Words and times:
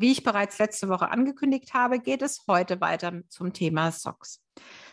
Wie 0.00 0.12
ich 0.12 0.22
bereits 0.22 0.58
letzte 0.58 0.88
Woche 0.88 1.10
angekündigt 1.10 1.74
habe, 1.74 1.98
geht 1.98 2.22
es 2.22 2.44
heute 2.46 2.80
weiter 2.80 3.20
zum 3.28 3.52
Thema 3.52 3.90
SOX. 3.90 4.40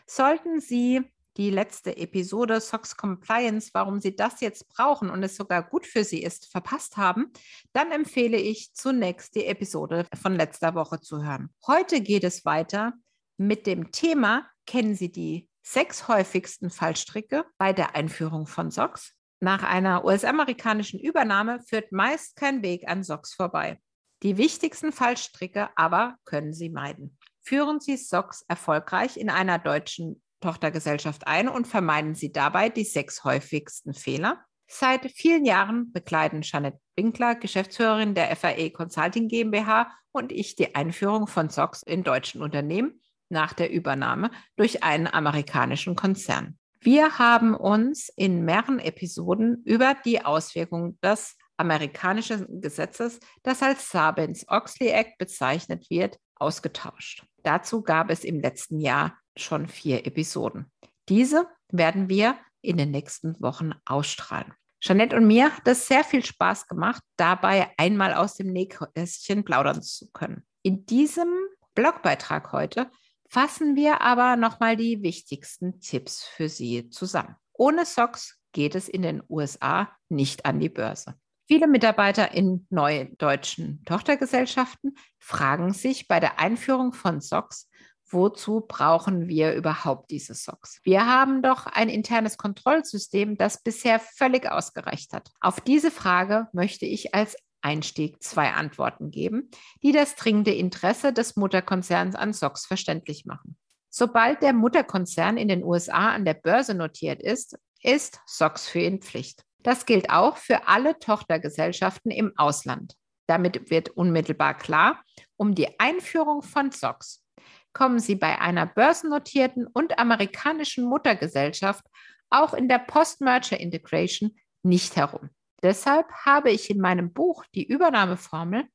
Sollten 0.08 0.60
Sie 0.60 1.00
die 1.38 1.52
letzte 1.52 1.96
Episode 1.96 2.60
SOX 2.60 2.98
Compliance, 2.98 3.70
warum 3.74 4.00
Sie 4.00 4.16
das 4.16 4.42
jetzt 4.42 4.68
brauchen 4.68 5.12
und 5.12 5.22
es 5.22 5.36
sogar 5.36 5.62
gut 5.62 5.86
für 5.86 6.04
Sie 6.04 6.24
ist, 6.24 6.52
verpasst 6.52 6.98
haben, 6.98 7.32
dann 7.72 7.92
empfehle 7.92 8.38
ich 8.38 8.74
zunächst 8.74 9.36
die 9.36 9.46
Episode 9.46 10.08
von 10.20 10.34
letzter 10.34 10.74
Woche 10.74 11.00
zu 11.00 11.24
hören. 11.24 11.52
Heute 11.68 12.02
geht 12.02 12.24
es 12.24 12.44
weiter 12.44 12.94
mit 13.38 13.68
dem 13.68 13.92
Thema, 13.92 14.50
kennen 14.66 14.96
Sie 14.96 15.12
die 15.12 15.48
sechs 15.62 16.08
häufigsten 16.08 16.72
Fallstricke 16.72 17.46
bei 17.60 17.74
der 17.74 17.96
Einführung 17.96 18.48
von 18.48 18.72
SOX? 18.72 19.14
Nach 19.40 19.62
einer 19.62 20.04
US-amerikanischen 20.04 21.00
Übernahme 21.00 21.62
führt 21.62 21.92
meist 21.92 22.36
kein 22.36 22.64
Weg 22.64 22.88
an 22.88 23.04
SOX 23.04 23.36
vorbei. 23.36 23.80
Die 24.24 24.38
wichtigsten 24.38 24.92
Fallstricke 24.92 25.70
aber 25.76 26.16
können 26.26 26.54
Sie 26.54 26.70
meiden. 26.70 27.18
Führen 27.42 27.80
Sie 27.80 27.98
SOX 27.98 28.44
erfolgreich 28.48 29.18
in 29.18 29.30
einer 29.30 29.60
deutschen 29.60 30.22
Tochtergesellschaft 30.42 31.28
ein 31.28 31.48
und 31.48 31.68
vermeiden 31.68 32.16
Sie 32.16 32.32
dabei 32.32 32.70
die 32.70 32.84
sechs 32.84 33.24
häufigsten 33.24 33.94
Fehler. 33.94 34.44
Seit 34.68 35.12
vielen 35.12 35.46
Jahren 35.46 35.92
begleiten 35.92 36.42
Janet 36.42 36.76
Winkler, 36.96 37.36
Geschäftsführerin 37.36 38.16
der 38.16 38.36
FAE 38.36 38.72
Consulting 38.72 39.28
GmbH 39.28 39.92
und 40.12 40.32
ich 40.32 40.56
die 40.56 40.76
Einführung 40.76 41.28
von 41.28 41.50
SOX 41.50 41.84
in 41.84 42.04
deutschen 42.04 42.42
Unternehmen 42.42 43.02
nach 43.30 43.54
der 43.54 43.72
Übernahme 43.72 44.32
durch 44.56 44.84
einen 44.84 45.08
amerikanischen 45.08 45.96
Konzern. 45.96 46.58
Wir 46.80 47.18
haben 47.18 47.56
uns 47.56 48.10
in 48.16 48.46
mehreren 48.46 48.80
Episoden 48.80 49.64
über 49.66 49.96
die 50.06 50.24
Auswirkungen 50.24 51.00
des 51.02 51.36
amerikanischen 51.58 52.62
Gesetzes, 52.62 53.20
das 53.44 53.62
als 53.62 53.90
Sabins-Oxley 53.90 54.90
Act 54.90 55.18
bezeichnet 55.18 55.90
wird, 55.90 56.20
ausgetauscht. 56.36 57.26
Dazu 57.44 57.82
gab 57.82 58.10
es 58.10 58.24
im 58.24 58.40
letzten 58.40 58.80
Jahr 58.80 59.18
schon 59.38 59.68
vier 59.68 60.06
Episoden. 60.06 60.72
Diese 61.10 61.48
werden 61.70 62.10
wir 62.10 62.38
in 62.62 62.78
den 62.78 62.92
nächsten 62.92 63.40
Wochen 63.42 63.74
ausstrahlen. 63.86 64.54
Jeanette 64.82 65.16
und 65.16 65.28
mir 65.28 65.56
hat 65.56 65.68
es 65.68 65.88
sehr 65.88 66.04
viel 66.04 66.24
Spaß 66.24 66.68
gemacht, 66.68 67.02
dabei 67.18 67.72
einmal 67.78 68.14
aus 68.14 68.36
dem 68.36 68.52
Nähkästchen 68.52 69.44
plaudern 69.44 69.82
zu 69.82 70.12
können. 70.12 70.46
In 70.62 70.86
diesem 70.86 71.30
Blogbeitrag 71.74 72.52
heute 72.52 72.92
fassen 73.30 73.76
wir 73.76 74.02
aber 74.02 74.36
nochmal 74.36 74.78
die 74.78 75.02
wichtigsten 75.02 75.80
Tipps 75.80 76.24
für 76.24 76.50
Sie 76.50 76.90
zusammen. 76.90 77.36
Ohne 77.54 77.86
SOX 77.86 78.40
geht 78.52 78.76
es 78.76 78.88
in 78.88 79.02
den 79.02 79.24
USA 79.30 79.90
nicht 80.10 80.46
an 80.46 80.60
die 80.60 80.70
Börse. 80.70 81.16
Viele 81.48 81.68
Mitarbeiter 81.68 82.32
in 82.32 82.66
neuen 82.72 83.18
deutschen 83.20 83.84
Tochtergesellschaften 83.86 84.98
fragen 85.20 85.74
sich 85.74 86.08
bei 86.08 86.20
der 86.20 86.40
Einführung 86.40 86.92
von 86.92 87.22
SOX, 87.22 87.70
wozu 88.10 88.66
brauchen 88.68 89.28
wir 89.28 89.54
überhaupt 89.54 90.10
diese 90.10 90.34
SOX? 90.34 90.80
Wir 90.84 91.06
haben 91.06 91.44
doch 91.44 91.68
ein 91.68 91.90
internes 91.90 92.38
Kontrollsystem, 92.38 93.38
das 93.38 93.62
bisher 93.62 94.00
völlig 94.00 94.50
ausgereicht 94.52 95.14
hat. 95.14 95.30
Auf 95.40 95.62
diese 95.62 95.92
Frage 95.92 96.48
möchte 96.52 96.88
ich 96.88 97.14
als 97.14 97.36
Einstieg 97.62 98.24
zwei 98.24 98.52
Antworten 98.54 99.12
geben, 99.12 99.52
die 99.84 99.92
das 99.92 100.16
dringende 100.16 100.54
Interesse 100.54 101.14
des 101.14 101.36
Mutterkonzerns 101.36 102.16
an 102.16 102.34
SOX 102.34 102.66
verständlich 102.66 103.26
machen. 103.26 103.56
Sobald 103.92 104.42
der 104.42 104.54
Mutterkonzern 104.54 105.38
in 105.38 105.48
den 105.48 105.64
USA 105.64 106.10
an 106.14 106.26
der 106.26 106.34
Börse 106.34 106.74
notiert 106.74 107.22
ist, 107.22 107.56
ist 107.82 108.20
SOX 108.26 108.68
für 108.68 108.80
ihn 108.80 109.02
Pflicht. 109.02 109.44
Das 109.66 109.88
gilt 109.88 110.12
auch 110.12 110.38
für 110.38 110.68
alle 110.68 111.00
Tochtergesellschaften 111.00 112.12
im 112.12 112.32
Ausland. 112.38 112.94
Damit 113.28 113.72
wird 113.72 113.90
unmittelbar 113.90 114.56
klar, 114.56 115.04
um 115.38 115.56
die 115.56 115.80
Einführung 115.80 116.44
von 116.44 116.72
SOX 116.72 117.26
kommen 117.74 118.00
Sie 118.00 118.16
bei 118.16 118.40
einer 118.40 118.68
börsennotierten 118.68 119.66
und 119.68 119.98
amerikanischen 119.98 120.86
Muttergesellschaft 120.86 121.84
auch 122.30 122.54
in 122.54 122.70
der 122.70 122.80
Post-Merger 122.80 123.60
Integration 123.60 124.36
nicht 124.64 124.96
herum. 124.96 125.30
Deshalb 125.64 126.12
habe 126.12 126.52
ich 126.52 126.70
in 126.70 126.80
meinem 126.80 127.12
Buch 127.12 127.44
Die 127.56 127.68
Übernahmeformel 127.68 128.66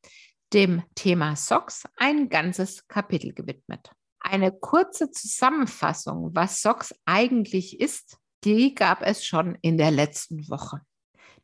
dem 0.52 0.82
Thema 0.96 1.36
SOX 1.36 1.84
ein 1.96 2.28
ganzes 2.28 2.86
Kapitel 2.88 3.32
gewidmet. 3.32 3.92
Eine 4.18 4.50
kurze 4.50 5.10
Zusammenfassung, 5.12 6.30
was 6.34 6.60
SOX 6.60 6.92
eigentlich 7.06 7.80
ist, 7.80 8.18
die 8.44 8.74
gab 8.74 9.02
es 9.02 9.24
schon 9.24 9.58
in 9.62 9.78
der 9.78 9.90
letzten 9.90 10.48
Woche. 10.48 10.80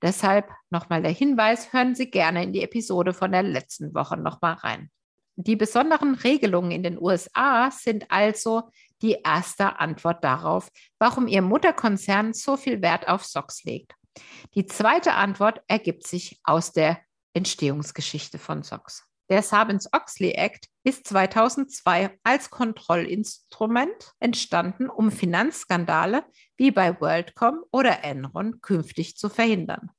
Deshalb 0.03 0.51
nochmal 0.71 1.03
der 1.03 1.13
Hinweis, 1.13 1.73
hören 1.73 1.95
Sie 1.95 2.11
gerne 2.11 2.43
in 2.43 2.53
die 2.53 2.63
Episode 2.63 3.15
von 3.15 3.33
der 3.33 3.43
letzten 3.43 3.95
Woche 3.95 4.17
nochmal 4.17 4.55
rein. 4.55 4.91
Die 5.37 5.57
besonderen 5.57 6.15
Regelungen 6.15 6.71
in 6.71 6.83
den 6.83 7.01
USA 7.01 7.71
sind 7.71 8.11
also 8.11 8.71
die 9.03 9.19
erste 9.25 9.79
Antwort 9.79 10.25
darauf, 10.25 10.71
warum 10.99 11.29
Ihr 11.29 11.43
Mutterkonzern 11.43 12.33
so 12.33 12.57
viel 12.57 12.81
Wert 12.81 13.09
auf 13.09 13.25
SOX 13.25 13.65
legt. 13.65 13.93
Die 14.55 14.65
zweite 14.65 15.13
Antwort 15.13 15.61
ergibt 15.69 16.07
sich 16.07 16.41
aus 16.45 16.73
der 16.73 16.99
Entstehungsgeschichte 17.35 18.39
von 18.39 18.63
SOX. 18.63 19.06
Der 19.29 19.43
Sabins-Oxley 19.43 20.33
Act 20.33 20.69
ist 20.85 21.07
2002 21.09 22.17
als 22.23 22.51
Kontrollinstrument 22.51 24.13
entstanden, 24.21 24.89
um 24.89 25.11
Finanzskandale 25.11 26.25
wie 26.57 26.71
bei 26.71 27.01
WorldCom 27.01 27.65
oder 27.73 28.05
Enron 28.05 28.61
künftig 28.61 29.17
zu 29.17 29.29
verhindern. 29.29 29.91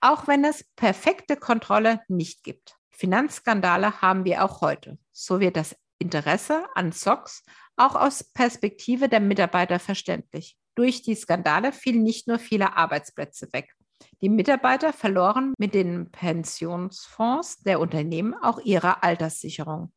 Auch 0.00 0.26
wenn 0.26 0.44
es 0.44 0.64
perfekte 0.74 1.36
Kontrolle 1.36 2.00
nicht 2.08 2.42
gibt. 2.42 2.76
Finanzskandale 2.90 4.00
haben 4.02 4.24
wir 4.24 4.44
auch 4.44 4.60
heute. 4.62 4.98
So 5.12 5.38
wird 5.38 5.56
das 5.56 5.76
Interesse 5.98 6.66
an 6.74 6.92
SOX 6.92 7.44
auch 7.76 7.94
aus 7.94 8.24
Perspektive 8.32 9.08
der 9.08 9.20
Mitarbeiter 9.20 9.78
verständlich. 9.78 10.56
Durch 10.74 11.02
die 11.02 11.14
Skandale 11.14 11.72
fielen 11.72 12.02
nicht 12.02 12.26
nur 12.26 12.38
viele 12.38 12.76
Arbeitsplätze 12.76 13.52
weg, 13.52 13.74
die 14.20 14.28
Mitarbeiter 14.28 14.92
verloren 14.92 15.54
mit 15.58 15.74
den 15.74 16.10
Pensionsfonds 16.10 17.58
der 17.58 17.80
Unternehmen 17.80 18.34
auch 18.34 18.58
ihre 18.58 19.02
Alterssicherung. 19.02 19.92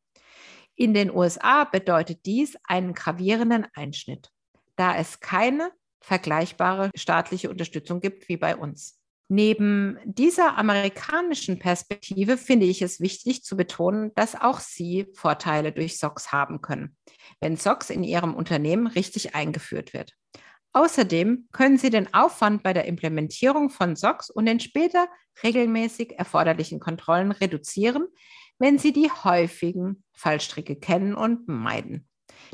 In 0.74 0.94
den 0.94 1.10
USA 1.14 1.64
bedeutet 1.64 2.24
dies 2.24 2.56
einen 2.64 2.94
gravierenden 2.94 3.66
Einschnitt, 3.74 4.30
da 4.76 4.96
es 4.96 5.20
keine 5.20 5.72
vergleichbare 6.00 6.90
staatliche 6.96 7.50
Unterstützung 7.50 8.00
gibt 8.00 8.28
wie 8.28 8.36
bei 8.36 8.56
uns. 8.56 8.98
Neben 9.32 9.96
dieser 10.04 10.58
amerikanischen 10.58 11.60
Perspektive 11.60 12.36
finde 12.36 12.66
ich 12.66 12.82
es 12.82 12.98
wichtig 12.98 13.44
zu 13.44 13.56
betonen, 13.56 14.10
dass 14.16 14.34
auch 14.34 14.58
Sie 14.58 15.06
Vorteile 15.14 15.70
durch 15.70 15.98
SOX 15.98 16.32
haben 16.32 16.62
können, 16.62 16.96
wenn 17.40 17.56
SOX 17.56 17.90
in 17.90 18.02
Ihrem 18.02 18.34
Unternehmen 18.34 18.88
richtig 18.88 19.36
eingeführt 19.36 19.92
wird. 19.92 20.16
Außerdem 20.72 21.48
können 21.52 21.78
Sie 21.78 21.90
den 21.90 22.14
Aufwand 22.14 22.62
bei 22.62 22.72
der 22.72 22.84
Implementierung 22.84 23.70
von 23.70 23.96
SOX 23.96 24.30
und 24.30 24.46
den 24.46 24.60
später 24.60 25.08
regelmäßig 25.42 26.18
erforderlichen 26.18 26.78
Kontrollen 26.78 27.32
reduzieren, 27.32 28.06
wenn 28.58 28.78
Sie 28.78 28.92
die 28.92 29.10
häufigen 29.10 30.04
Fallstricke 30.12 30.76
kennen 30.76 31.14
und 31.14 31.48
meiden. 31.48 32.08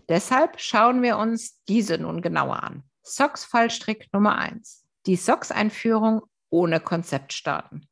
Deshalb 0.08 0.60
schauen 0.60 1.02
wir 1.02 1.18
uns 1.18 1.62
diese 1.64 1.98
nun 1.98 2.22
genauer 2.22 2.62
an. 2.62 2.84
SOX-Fallstrick 3.02 4.08
Nummer 4.12 4.38
1. 4.38 4.86
Die 5.06 5.16
SOX-Einführung 5.16 6.22
ohne 6.50 6.80
Konzept 6.80 7.32
starten. 7.32 7.86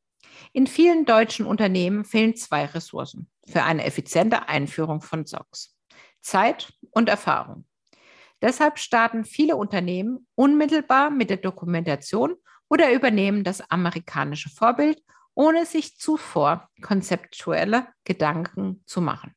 In 0.53 0.67
vielen 0.67 1.05
deutschen 1.05 1.45
Unternehmen 1.45 2.03
fehlen 2.03 2.35
zwei 2.35 2.65
Ressourcen 2.65 3.29
für 3.47 3.63
eine 3.63 3.85
effiziente 3.85 4.49
Einführung 4.49 5.01
von 5.01 5.25
SOX. 5.25 5.77
Zeit 6.21 6.73
und 6.91 7.07
Erfahrung. 7.07 7.65
Deshalb 8.41 8.79
starten 8.79 9.25
viele 9.25 9.55
Unternehmen 9.55 10.27
unmittelbar 10.35 11.09
mit 11.09 11.29
der 11.29 11.37
Dokumentation 11.37 12.35
oder 12.69 12.91
übernehmen 12.93 13.43
das 13.43 13.61
amerikanische 13.69 14.49
Vorbild, 14.49 15.01
ohne 15.33 15.65
sich 15.65 15.97
zuvor 15.97 16.69
konzeptuelle 16.81 17.87
Gedanken 18.03 18.83
zu 18.85 19.01
machen. 19.01 19.35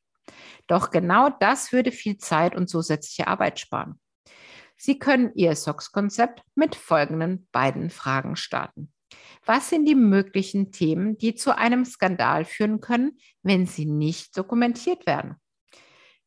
Doch 0.67 0.91
genau 0.91 1.29
das 1.29 1.71
würde 1.71 1.91
viel 1.91 2.17
Zeit 2.17 2.55
und 2.55 2.67
zusätzliche 2.69 3.27
Arbeit 3.27 3.59
sparen. 3.59 3.99
Sie 4.77 4.97
können 4.97 5.31
Ihr 5.35 5.55
SOX-Konzept 5.55 6.41
mit 6.55 6.75
folgenden 6.75 7.47
beiden 7.51 7.89
Fragen 7.89 8.35
starten. 8.35 8.93
Was 9.45 9.69
sind 9.69 9.85
die 9.85 9.95
möglichen 9.95 10.71
Themen, 10.71 11.17
die 11.17 11.35
zu 11.35 11.57
einem 11.57 11.83
Skandal 11.83 12.45
führen 12.45 12.79
können, 12.79 13.17
wenn 13.41 13.65
sie 13.65 13.85
nicht 13.85 14.37
dokumentiert 14.37 15.05
werden? 15.05 15.35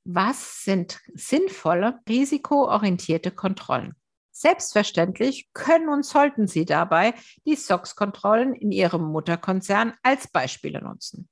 Was 0.05 0.65
sind 0.65 1.01
sinnvolle, 1.15 2.01
risikoorientierte 2.09 3.31
Kontrollen? 3.31 3.95
Selbstverständlich 4.33 5.51
können 5.53 5.89
und 5.89 6.05
sollten 6.05 6.49
Sie 6.49 6.65
dabei 6.65 7.15
die 7.47 7.55
SOX-Kontrollen 7.55 8.55
in 8.55 8.73
Ihrem 8.73 9.05
Mutterkonzern 9.05 9.93
als 10.03 10.27
Beispiele 10.27 10.83
nutzen. 10.83 11.29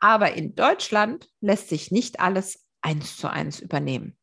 Aber 0.00 0.34
in 0.34 0.54
Deutschland 0.54 1.30
lässt 1.40 1.70
sich 1.70 1.90
nicht 1.90 2.20
alles 2.20 2.66
eins 2.82 3.16
zu 3.16 3.30
eins 3.30 3.60
übernehmen. 3.60 4.18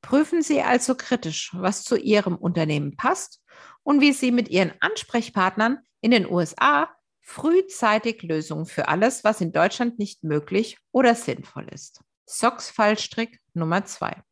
Prüfen 0.00 0.42
Sie 0.42 0.62
also 0.62 0.94
kritisch, 0.94 1.50
was 1.54 1.82
zu 1.82 1.96
Ihrem 1.96 2.36
Unternehmen 2.36 2.94
passt 2.96 3.42
und 3.82 4.00
wie 4.00 4.12
Sie 4.12 4.30
mit 4.30 4.48
Ihren 4.48 4.74
Ansprechpartnern 4.78 5.78
in 6.00 6.12
den 6.12 6.30
USA 6.30 6.88
frühzeitig 7.20 8.22
Lösungen 8.22 8.66
für 8.66 8.86
alles, 8.86 9.24
was 9.24 9.40
in 9.40 9.50
Deutschland 9.50 9.98
nicht 9.98 10.22
möglich 10.22 10.78
oder 10.92 11.16
sinnvoll 11.16 11.66
ist. 11.72 12.04
SOX-Fallstrick 12.26 13.40
Nummer 13.54 13.84
zwei. 13.84 14.22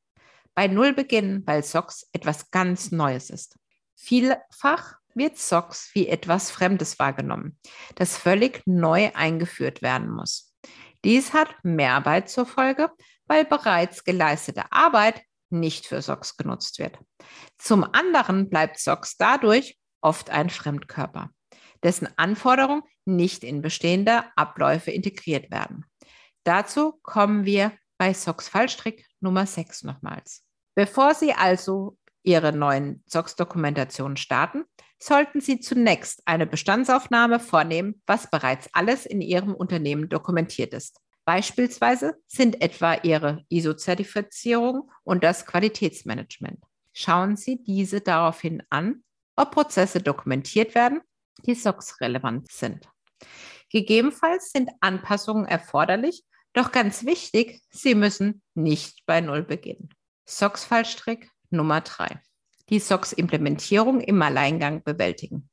Bei 0.55 0.67
Null 0.67 0.93
beginnen, 0.93 1.43
weil 1.47 1.63
SOX 1.63 2.09
etwas 2.13 2.51
ganz 2.51 2.93
Neues 2.93 3.31
ist. 3.31 3.57
Vielfach 3.97 4.97
wird 5.15 5.39
SOX 5.39 5.91
wie 5.95 6.09
etwas 6.09 6.51
Fremdes 6.51 6.99
wahrgenommen, 6.99 7.59
das 7.95 8.17
völlig 8.17 8.63
neu 8.67 9.11
eingeführt 9.15 9.83
werden 9.83 10.11
muss. 10.11 10.55
Dies 11.05 11.33
hat 11.33 11.55
Mehrarbeit 11.63 12.31
zur 12.31 12.47
Folge, 12.47 12.91
weil 13.27 13.45
bereits 13.45 14.05
geleistete 14.05 14.71
Arbeit 14.71 15.23
nicht 15.51 15.87
für 15.87 16.01
SOX 16.01 16.37
genutzt 16.37 16.79
wird. 16.79 16.99
Zum 17.59 17.85
anderen 17.85 18.49
bleibt 18.49 18.79
SOX 18.79 19.17
dadurch 19.17 19.79
oft 20.01 20.31
ein 20.31 20.51
Fremdkörper, 20.51 21.31
dessen 21.83 22.09
Anforderungen 22.17 22.83
nicht 23.05 23.45
in 23.45 23.63
bestehende 23.63 24.25
Abläufe 24.37 24.91
integriert 24.91 25.51
werden. 25.51 25.85
Dazu 26.45 26.99
kommen 27.03 27.45
wir 27.45 27.73
bei 28.03 28.15
SOX 28.15 28.49
Fallstrick 28.49 29.07
Nummer 29.21 29.47
6 29.47 29.85
nochmals. 29.85 30.43
Bevor 30.75 31.15
Sie 31.15 31.35
also 31.35 31.97
Ihre 32.25 32.53
neuen 32.53 33.05
SOX-Dokumentationen 33.07 34.17
starten, 34.17 34.65
sollten 34.99 35.41
Sie 35.41 35.61
zunächst 35.61 36.21
eine 36.25 36.49
Bestandsaufnahme 36.49 37.39
vornehmen, 37.39 38.03
was 38.05 38.29
bereits 38.29 38.69
alles 38.73 39.07
in 39.07 39.21
Ihrem 39.21 39.55
Unternehmen 39.55 40.09
dokumentiert 40.09 40.75
ist. 40.75 40.99
Beispielsweise 41.25 42.17
sind 42.27 42.61
etwa 42.61 42.95
Ihre 42.95 43.45
ISO-Zertifizierung 43.51 44.91
und 45.05 45.23
das 45.23 45.47
Qualitätsmanagement. 45.47 46.59
Schauen 46.93 47.37
Sie 47.37 47.63
diese 47.63 48.01
daraufhin 48.01 48.65
an, 48.69 49.05
ob 49.37 49.53
Prozesse 49.53 50.01
dokumentiert 50.01 50.75
werden, 50.75 51.03
die 51.47 51.55
SOX-relevant 51.55 52.51
sind. 52.51 52.89
Gegebenenfalls 53.71 54.51
sind 54.51 54.71
Anpassungen 54.81 55.47
erforderlich, 55.47 56.25
doch 56.53 56.73
ganz 56.73 57.05
wichtig, 57.05 57.63
Sie 57.71 57.95
müssen 57.95 58.43
nicht 58.55 59.05
bei 59.07 59.21
Null 59.21 59.43
beginnen. 59.43 59.89
SOX-Fallstrick 60.27 61.31
Nummer 61.51 61.81
drei: 61.81 62.21
Die 62.69 62.79
SOX-Implementierung 62.79 64.01
im 64.01 64.21
Alleingang 64.23 64.83
bewältigen. 64.83 65.51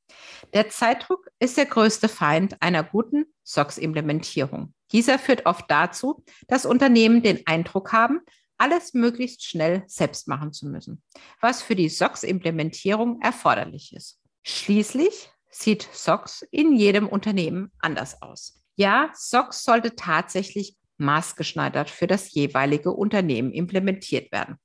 Der 0.53 0.69
Zeitdruck 0.69 1.29
ist 1.39 1.57
der 1.57 1.65
größte 1.65 2.09
Feind 2.09 2.61
einer 2.61 2.83
guten 2.83 3.25
SOX-Implementierung. 3.43 4.73
Dieser 4.91 5.19
führt 5.19 5.45
oft 5.45 5.69
dazu, 5.69 6.23
dass 6.47 6.65
Unternehmen 6.65 7.21
den 7.21 7.45
Eindruck 7.45 7.93
haben, 7.93 8.21
alles 8.57 8.93
möglichst 8.93 9.45
schnell 9.45 9.83
selbst 9.87 10.27
machen 10.27 10.51
zu 10.51 10.67
müssen, 10.67 11.01
was 11.39 11.61
für 11.61 11.75
die 11.75 11.89
SOX-Implementierung 11.89 13.21
erforderlich 13.21 13.95
ist. 13.95 14.19
Schließlich 14.43 15.29
sieht 15.49 15.87
SOX 15.93 16.43
in 16.51 16.75
jedem 16.75 17.07
Unternehmen 17.07 17.71
anders 17.79 18.21
aus. 18.21 18.61
Ja, 18.75 19.11
SOX 19.13 19.63
sollte 19.63 19.95
tatsächlich 19.95 20.77
maßgeschneidert 20.99 21.89
für 21.89 22.07
das 22.07 22.33
jeweilige 22.33 22.91
Unternehmen 22.91 23.51
implementiert 23.51 24.31
werden. 24.31 24.57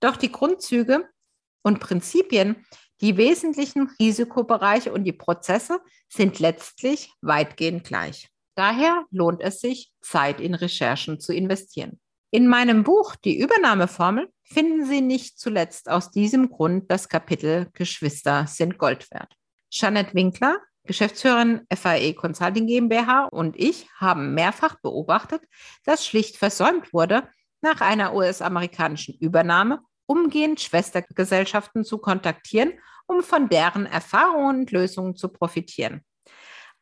Doch 0.00 0.16
die 0.16 0.32
Grundzüge 0.32 1.08
und 1.62 1.80
Prinzipien, 1.80 2.64
die 3.00 3.16
wesentlichen 3.16 3.90
Risikobereiche 3.98 4.92
und 4.92 5.04
die 5.04 5.12
Prozesse 5.12 5.80
sind 6.08 6.38
letztlich 6.38 7.12
weitgehend 7.22 7.84
gleich. 7.84 8.28
Daher 8.54 9.06
lohnt 9.10 9.40
es 9.40 9.60
sich, 9.60 9.92
Zeit 10.00 10.40
in 10.40 10.54
Recherchen 10.54 11.18
zu 11.18 11.32
investieren. 11.32 11.98
In 12.30 12.46
meinem 12.46 12.84
Buch 12.84 13.16
Die 13.16 13.38
Übernahmeformel 13.38 14.28
finden 14.42 14.84
Sie 14.84 15.00
nicht 15.00 15.38
zuletzt 15.38 15.88
aus 15.88 16.10
diesem 16.10 16.50
Grund 16.50 16.90
das 16.90 17.08
Kapitel 17.08 17.68
Geschwister 17.72 18.46
sind 18.46 18.78
Gold 18.78 19.10
wert. 19.10 19.32
Janet 19.70 20.14
Winkler, 20.14 20.58
Geschäftsführerin 20.84 21.66
FAE 21.72 22.14
Consulting 22.14 22.66
GmbH 22.66 23.26
und 23.26 23.56
ich 23.56 23.88
haben 23.98 24.34
mehrfach 24.34 24.76
beobachtet, 24.80 25.42
dass 25.84 26.06
schlicht 26.06 26.36
versäumt 26.36 26.92
wurde, 26.92 27.28
nach 27.62 27.80
einer 27.80 28.14
US-amerikanischen 28.14 29.14
Übernahme 29.18 29.82
umgehend 30.06 30.60
Schwestergesellschaften 30.60 31.84
zu 31.84 31.98
kontaktieren, 31.98 32.72
um 33.06 33.22
von 33.22 33.48
deren 33.48 33.86
Erfahrungen 33.86 34.60
und 34.60 34.70
Lösungen 34.72 35.14
zu 35.14 35.28
profitieren. 35.28 36.04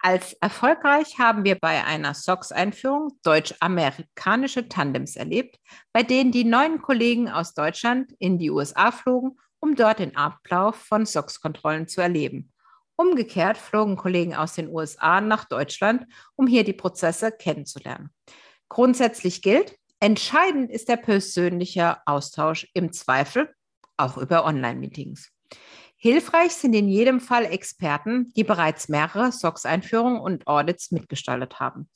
Als 0.00 0.35
erfolgreich 0.35 1.19
haben 1.19 1.45
wir 1.45 1.56
bei 1.56 1.85
einer 1.85 2.15
SOX-Einführung 2.15 3.19
deutsch-amerikanische 3.25 4.69
Tandems 4.69 5.17
erlebt, 5.17 5.59
bei 5.93 6.05
denen 6.05 6.31
die 6.31 6.45
neuen 6.45 6.81
Kollegen 6.81 7.29
aus 7.29 7.53
Deutschland 7.53 8.12
in 8.21 8.39
die 8.39 8.50
USA 8.50 8.93
flogen, 8.93 9.39
um 9.59 9.75
dort 9.75 9.99
den 9.99 10.17
Ablauf 10.17 10.77
von 10.77 11.05
SOX-Kontrollen 11.05 11.89
zu 11.89 12.00
erleben. 12.00 12.53
Umgekehrt 13.00 13.56
flogen 13.59 13.97
Kollegen 13.97 14.35
aus 14.35 14.55
den 14.55 14.69
USA 14.69 15.21
nach 15.21 15.45
Deutschland, 15.45 16.05
um 16.35 16.49
hier 16.49 16.65
die 16.65 16.73
Prozesse 16.73 17.31
kennenzulernen. 17.31 18.11
Grundsätzlich 18.69 19.41
gilt, 19.41 19.79
entscheidend 20.00 20.69
ist 20.69 20.89
der 20.89 20.97
persönliche 20.97 21.99
Austausch 22.06 22.67
im 22.75 22.93
Zweifel 22.93 23.55
auch 23.97 24.17
über 24.19 24.45
Online-Meetings. 24.45 25.31
Hilfreich 25.97 26.53
sind 26.53 26.75
in 26.75 26.89
jedem 26.89 27.21
Fall 27.21 27.45
Experten, 27.45 28.33
die 28.35 28.45
bereits 28.45 28.89
mehrere 28.89 29.31
SOX-Einführungen 29.31 30.21
und 30.21 30.49
Audits 30.49 30.91
mitgestaltet 30.91 31.61
haben. 31.61 31.89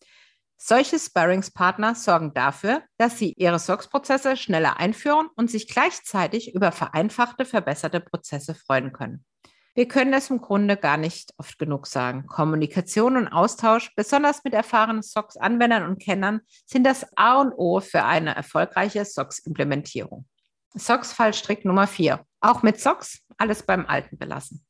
Solche 0.57 1.01
Sparringspartner 1.01 1.97
sorgen 1.97 2.33
dafür, 2.33 2.83
dass 2.97 3.19
sie 3.19 3.33
ihre 3.37 3.59
SOX-Prozesse 3.59 4.37
schneller 4.37 4.79
einführen 4.79 5.29
und 5.35 5.51
sich 5.51 5.67
gleichzeitig 5.67 6.55
über 6.55 6.71
vereinfachte, 6.71 7.45
verbesserte 7.45 7.99
Prozesse 7.99 8.55
freuen 8.55 8.93
können. 8.93 9.25
Wir 9.75 9.89
können 9.89 10.13
es 10.13 10.29
im 10.29 10.43
Grunde 10.43 10.77
gar 10.77 10.99
nicht 10.99 11.33
oft 11.39 11.59
genug 11.59 11.87
sagen. 11.87 12.27
Kommunikation 12.27 13.17
und 13.17 13.29
Austausch, 13.29 13.95
besonders 13.97 14.45
mit 14.45 14.53
erfahrenen 14.53 15.03
SOX-Anwendern 15.03 15.89
und 15.89 15.99
Kennern, 15.99 16.43
sind 16.67 16.85
das 16.85 17.07
A 17.17 17.41
und 17.41 17.55
O 17.57 17.81
für 17.81 18.05
eine 18.05 18.35
erfolgreiche 18.35 19.05
SOX-Implementierung. 19.07 20.27
SOX-Fallstrick 20.75 21.65
Nummer 21.65 21.87
4. 21.87 22.23
Auch 22.41 22.63
mit 22.63 22.81
SOX 22.81 23.23
alles 23.39 23.63
beim 23.63 23.87
Alten 23.87 24.19
belassen. 24.19 24.63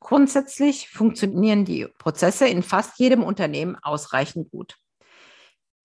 Grundsätzlich 0.00 0.88
funktionieren 0.88 1.66
die 1.66 1.86
Prozesse 1.98 2.48
in 2.48 2.62
fast 2.62 2.98
jedem 2.98 3.22
Unternehmen 3.22 3.76
ausreichend 3.82 4.50
gut. 4.50 4.76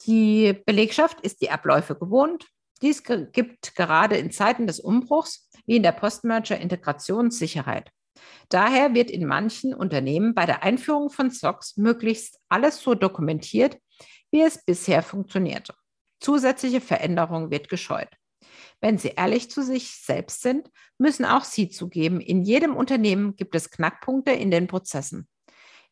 Die 0.05 0.53
Belegschaft 0.65 1.19
ist 1.21 1.41
die 1.41 1.49
Abläufe 1.49 1.95
gewohnt. 1.95 2.47
Dies 2.81 3.03
gibt 3.03 3.75
gerade 3.75 4.17
in 4.17 4.31
Zeiten 4.31 4.67
des 4.67 4.79
Umbruchs 4.79 5.49
wie 5.65 5.77
in 5.77 5.83
der 5.83 5.93
Postmerger-Integration 5.93 7.31
Sicherheit. 7.31 7.91
Daher 8.49 8.93
wird 8.93 9.09
in 9.09 9.25
manchen 9.25 9.73
Unternehmen 9.73 10.33
bei 10.33 10.45
der 10.45 10.63
Einführung 10.63 11.09
von 11.09 11.31
SOX 11.31 11.77
möglichst 11.77 12.39
alles 12.49 12.81
so 12.81 12.95
dokumentiert, 12.95 13.77
wie 14.31 14.41
es 14.41 14.63
bisher 14.63 15.03
funktionierte. 15.03 15.73
Zusätzliche 16.19 16.81
Veränderungen 16.81 17.51
wird 17.51 17.69
gescheut. 17.69 18.09
Wenn 18.81 18.97
Sie 18.97 19.13
ehrlich 19.15 19.49
zu 19.49 19.63
sich 19.63 19.91
selbst 19.91 20.41
sind, 20.41 20.69
müssen 20.97 21.25
auch 21.25 21.43
Sie 21.43 21.69
zugeben, 21.69 22.19
in 22.19 22.43
jedem 22.43 22.75
Unternehmen 22.75 23.35
gibt 23.35 23.55
es 23.55 23.71
Knackpunkte 23.71 24.31
in 24.31 24.51
den 24.51 24.67
Prozessen. 24.67 25.27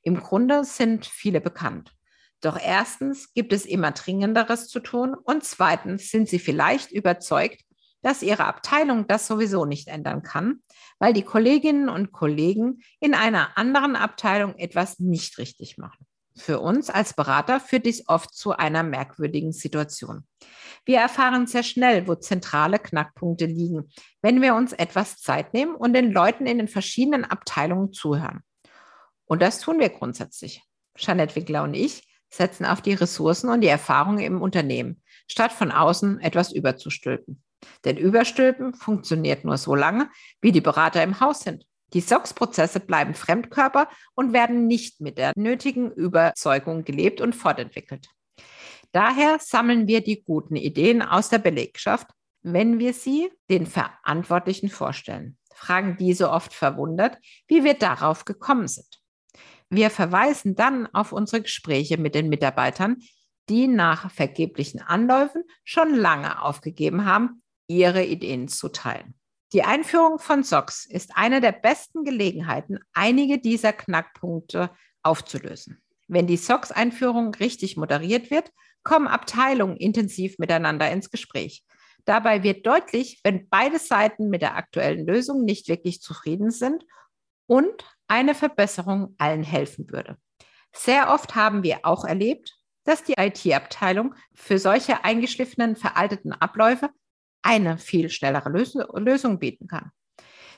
Im 0.01 0.17
Grunde 0.17 0.63
sind 0.63 1.05
viele 1.05 1.41
bekannt. 1.41 1.95
Doch 2.41 2.59
erstens 2.59 3.33
gibt 3.33 3.53
es 3.53 3.65
immer 3.65 3.91
Dringenderes 3.91 4.67
zu 4.67 4.79
tun 4.79 5.13
und 5.13 5.43
zweitens 5.43 6.09
sind 6.09 6.27
Sie 6.27 6.39
vielleicht 6.39 6.91
überzeugt, 6.91 7.61
dass 8.01 8.23
Ihre 8.23 8.45
Abteilung 8.45 9.07
das 9.07 9.27
sowieso 9.27 9.65
nicht 9.65 9.87
ändern 9.87 10.23
kann, 10.23 10.61
weil 10.99 11.13
die 11.13 11.23
Kolleginnen 11.23 11.89
und 11.89 12.11
Kollegen 12.11 12.81
in 12.99 13.13
einer 13.13 13.57
anderen 13.57 13.95
Abteilung 13.95 14.55
etwas 14.57 14.99
nicht 14.99 15.37
richtig 15.37 15.77
machen. 15.77 16.05
Für 16.35 16.59
uns 16.59 16.89
als 16.89 17.13
Berater 17.13 17.59
führt 17.59 17.85
dies 17.85 18.07
oft 18.07 18.33
zu 18.33 18.53
einer 18.53 18.83
merkwürdigen 18.83 19.51
Situation. 19.51 20.25
Wir 20.85 20.99
erfahren 20.99 21.45
sehr 21.45 21.63
schnell, 21.63 22.07
wo 22.07 22.15
zentrale 22.15 22.79
Knackpunkte 22.79 23.45
liegen, 23.45 23.89
wenn 24.21 24.41
wir 24.41 24.55
uns 24.55 24.73
etwas 24.73 25.17
Zeit 25.17 25.53
nehmen 25.53 25.75
und 25.75 25.93
den 25.93 26.11
Leuten 26.11 26.47
in 26.47 26.57
den 26.57 26.67
verschiedenen 26.67 27.25
Abteilungen 27.25 27.91
zuhören. 27.91 28.41
Und 29.25 29.41
das 29.41 29.59
tun 29.59 29.79
wir 29.79 29.89
grundsätzlich. 29.89 30.63
Jeanette 30.95 31.35
Winkler 31.35 31.63
und 31.63 31.73
ich 31.73 32.07
setzen 32.29 32.65
auf 32.65 32.81
die 32.81 32.93
Ressourcen 32.93 33.49
und 33.49 33.61
die 33.61 33.67
Erfahrungen 33.67 34.19
im 34.19 34.41
Unternehmen, 34.41 35.03
statt 35.27 35.51
von 35.51 35.71
außen 35.71 36.19
etwas 36.21 36.51
überzustülpen. 36.51 37.43
Denn 37.85 37.97
Überstülpen 37.97 38.73
funktioniert 38.73 39.45
nur 39.45 39.57
so 39.57 39.75
lange, 39.75 40.09
wie 40.41 40.51
die 40.51 40.61
Berater 40.61 41.03
im 41.03 41.19
Haus 41.19 41.41
sind. 41.41 41.65
Die 41.93 42.01
SOX-Prozesse 42.01 42.79
bleiben 42.79 43.13
Fremdkörper 43.13 43.89
und 44.15 44.33
werden 44.33 44.67
nicht 44.67 45.01
mit 45.01 45.17
der 45.17 45.33
nötigen 45.35 45.91
Überzeugung 45.91 46.83
gelebt 46.85 47.19
und 47.19 47.35
fortentwickelt. 47.35 48.07
Daher 48.93 49.39
sammeln 49.39 49.87
wir 49.87 50.01
die 50.01 50.23
guten 50.23 50.55
Ideen 50.55 51.01
aus 51.01 51.29
der 51.29 51.39
Belegschaft, 51.39 52.07
wenn 52.43 52.79
wir 52.79 52.93
sie 52.93 53.29
den 53.49 53.65
Verantwortlichen 53.65 54.69
vorstellen. 54.69 55.37
Fragen 55.53 55.97
diese 55.97 56.29
oft 56.31 56.53
verwundert, 56.53 57.17
wie 57.47 57.63
wir 57.63 57.75
darauf 57.75 58.25
gekommen 58.25 58.67
sind. 58.67 58.99
Wir 59.69 59.89
verweisen 59.89 60.55
dann 60.55 60.87
auf 60.87 61.11
unsere 61.11 61.43
Gespräche 61.43 61.97
mit 61.97 62.15
den 62.15 62.29
Mitarbeitern, 62.29 62.97
die 63.47 63.67
nach 63.67 64.11
vergeblichen 64.11 64.81
Anläufen 64.81 65.43
schon 65.63 65.95
lange 65.95 66.41
aufgegeben 66.41 67.05
haben, 67.05 67.40
ihre 67.77 68.03
Ideen 68.03 68.47
zu 68.47 68.69
teilen. 68.69 69.15
Die 69.53 69.63
Einführung 69.63 70.19
von 70.19 70.43
SOX 70.43 70.85
ist 70.85 71.11
eine 71.15 71.41
der 71.41 71.51
besten 71.51 72.03
Gelegenheiten, 72.05 72.79
einige 72.93 73.37
dieser 73.37 73.73
Knackpunkte 73.73 74.69
aufzulösen. 75.03 75.81
Wenn 76.07 76.27
die 76.27 76.37
SOX-Einführung 76.37 77.33
richtig 77.35 77.77
moderiert 77.77 78.31
wird, 78.31 78.51
kommen 78.83 79.07
Abteilungen 79.07 79.77
intensiv 79.77 80.39
miteinander 80.39 80.89
ins 80.89 81.09
Gespräch. 81.09 81.63
Dabei 82.05 82.43
wird 82.43 82.65
deutlich, 82.65 83.19
wenn 83.23 83.47
beide 83.49 83.77
Seiten 83.77 84.29
mit 84.29 84.41
der 84.41 84.55
aktuellen 84.55 85.05
Lösung 85.05 85.43
nicht 85.43 85.67
wirklich 85.67 86.01
zufrieden 86.01 86.49
sind 86.49 86.85
und 87.45 87.85
eine 88.07 88.33
Verbesserung 88.33 89.15
allen 89.17 89.43
helfen 89.43 89.91
würde. 89.91 90.17
Sehr 90.73 91.13
oft 91.13 91.35
haben 91.35 91.63
wir 91.63 91.79
auch 91.83 92.05
erlebt, 92.05 92.57
dass 92.85 93.03
die 93.03 93.15
IT-Abteilung 93.17 94.15
für 94.33 94.57
solche 94.57 95.03
eingeschliffenen, 95.03 95.75
veralteten 95.75 96.31
Abläufe 96.33 96.89
eine 97.41 97.77
viel 97.77 98.09
schnellere 98.09 98.49
Lösung 98.49 99.39
bieten 99.39 99.67
kann. 99.67 99.91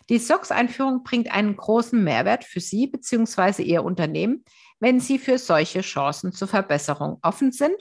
Die 0.09 0.19
SOX-Einführung 0.19 1.03
bringt 1.03 1.31
einen 1.31 1.55
großen 1.55 2.03
Mehrwert 2.03 2.43
für 2.43 2.59
Sie 2.59 2.87
bzw. 2.87 3.63
Ihr 3.63 3.83
Unternehmen, 3.83 4.43
wenn 4.79 4.99
Sie 4.99 5.17
für 5.17 5.37
solche 5.37 5.81
Chancen 5.81 6.33
zur 6.33 6.49
Verbesserung 6.49 7.19
offen 7.21 7.51
sind 7.51 7.75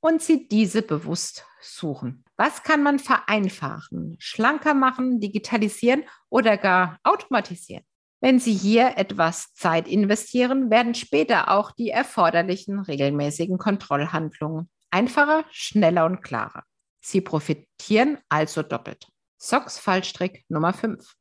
und 0.00 0.22
Sie 0.22 0.48
diese 0.48 0.82
bewusst 0.82 1.44
suchen. 1.60 2.24
Was 2.36 2.62
kann 2.62 2.82
man 2.82 2.98
vereinfachen, 2.98 4.16
schlanker 4.18 4.72
machen, 4.72 5.20
digitalisieren 5.20 6.04
oder 6.30 6.56
gar 6.56 6.98
automatisieren? 7.02 7.84
Wenn 8.20 8.38
Sie 8.40 8.54
hier 8.54 8.94
etwas 8.96 9.52
Zeit 9.54 9.86
investieren, 9.86 10.70
werden 10.70 10.94
später 10.94 11.50
auch 11.50 11.72
die 11.72 11.90
erforderlichen 11.90 12.80
regelmäßigen 12.80 13.58
Kontrollhandlungen 13.58 14.68
einfacher, 14.90 15.44
schneller 15.50 16.06
und 16.06 16.22
klarer. 16.22 16.64
Sie 17.00 17.20
profitieren 17.20 18.18
also 18.28 18.62
doppelt. 18.62 19.06
SOX-Fallstrick 19.38 20.44
Nummer 20.48 20.72
5. 20.72 21.14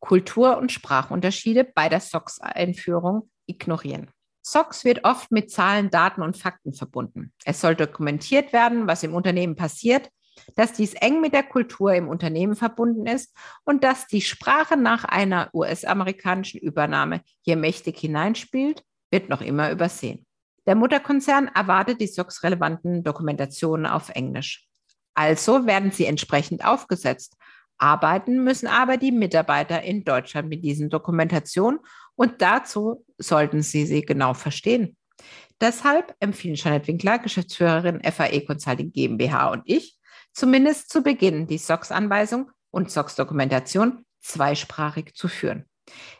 Kultur- 0.00 0.58
und 0.58 0.72
Sprachunterschiede 0.72 1.64
bei 1.64 1.88
der 1.88 2.00
SOX-Einführung 2.00 3.30
ignorieren. 3.46 4.10
SOX 4.44 4.84
wird 4.84 5.04
oft 5.04 5.30
mit 5.30 5.50
Zahlen, 5.50 5.90
Daten 5.90 6.22
und 6.22 6.36
Fakten 6.36 6.74
verbunden. 6.74 7.32
Es 7.44 7.60
soll 7.60 7.76
dokumentiert 7.76 8.52
werden, 8.52 8.88
was 8.88 9.04
im 9.04 9.14
Unternehmen 9.14 9.54
passiert, 9.54 10.10
dass 10.56 10.72
dies 10.72 10.94
eng 10.94 11.20
mit 11.20 11.32
der 11.32 11.44
Kultur 11.44 11.94
im 11.94 12.08
Unternehmen 12.08 12.56
verbunden 12.56 13.06
ist 13.06 13.32
und 13.64 13.84
dass 13.84 14.06
die 14.08 14.22
Sprache 14.22 14.76
nach 14.76 15.04
einer 15.04 15.50
US-amerikanischen 15.54 16.58
Übernahme 16.58 17.20
hier 17.42 17.56
mächtig 17.56 17.98
hineinspielt, 17.98 18.82
wird 19.10 19.28
noch 19.28 19.42
immer 19.42 19.70
übersehen. 19.70 20.26
Der 20.66 20.74
Mutterkonzern 20.74 21.48
erwartet 21.48 22.00
die 22.00 22.06
SOX-relevanten 22.06 23.04
Dokumentationen 23.04 23.86
auf 23.86 24.08
Englisch. 24.10 24.68
Also 25.14 25.66
werden 25.66 25.90
sie 25.90 26.06
entsprechend 26.06 26.64
aufgesetzt. 26.64 27.36
Arbeiten 27.78 28.44
müssen 28.44 28.68
aber 28.68 28.96
die 28.96 29.12
Mitarbeiter 29.12 29.82
in 29.82 30.04
Deutschland 30.04 30.48
mit 30.48 30.62
diesen 30.64 30.88
Dokumentationen 30.88 31.80
und 32.14 32.40
dazu 32.40 33.04
sollten 33.18 33.62
sie 33.62 33.86
sie 33.86 34.02
genau 34.02 34.34
verstehen. 34.34 34.96
Deshalb 35.60 36.14
empfehlen 36.20 36.54
Janet 36.54 36.86
Winkler, 36.86 37.18
Geschäftsführerin 37.18 38.02
FAE 38.02 38.44
Consulting 38.44 38.92
GmbH 38.92 39.50
und 39.50 39.62
ich, 39.64 39.98
zumindest 40.32 40.90
zu 40.90 41.02
Beginn 41.02 41.46
die 41.46 41.58
SOX-Anweisung 41.58 42.50
und 42.70 42.90
SOX-Dokumentation 42.90 44.04
zweisprachig 44.20 45.14
zu 45.14 45.28
führen. 45.28 45.66